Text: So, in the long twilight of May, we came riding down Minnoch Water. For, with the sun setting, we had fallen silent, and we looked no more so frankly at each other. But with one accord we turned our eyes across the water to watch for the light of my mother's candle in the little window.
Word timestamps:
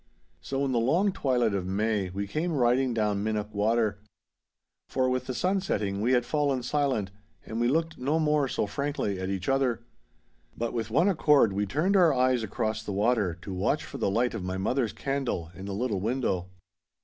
So, 0.41 0.65
in 0.65 0.71
the 0.71 0.79
long 0.79 1.11
twilight 1.11 1.53
of 1.53 1.67
May, 1.67 2.09
we 2.09 2.25
came 2.25 2.53
riding 2.53 2.91
down 2.91 3.23
Minnoch 3.23 3.53
Water. 3.53 3.99
For, 4.89 5.07
with 5.07 5.27
the 5.27 5.35
sun 5.35 5.61
setting, 5.61 6.01
we 6.01 6.13
had 6.13 6.25
fallen 6.25 6.63
silent, 6.63 7.11
and 7.45 7.59
we 7.61 7.67
looked 7.67 7.99
no 7.99 8.17
more 8.17 8.47
so 8.47 8.65
frankly 8.65 9.19
at 9.19 9.29
each 9.29 9.47
other. 9.47 9.79
But 10.57 10.73
with 10.73 10.89
one 10.89 11.07
accord 11.07 11.53
we 11.53 11.67
turned 11.67 11.95
our 11.95 12.15
eyes 12.15 12.41
across 12.41 12.81
the 12.81 12.91
water 12.91 13.37
to 13.43 13.53
watch 13.53 13.83
for 13.85 13.99
the 13.99 14.09
light 14.09 14.33
of 14.33 14.43
my 14.43 14.57
mother's 14.57 14.91
candle 14.91 15.51
in 15.53 15.65
the 15.67 15.75
little 15.75 15.99
window. 15.99 16.47